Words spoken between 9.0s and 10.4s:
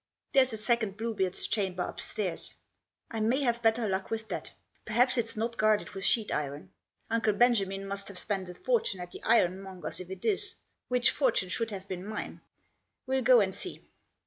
the ironmonger's if it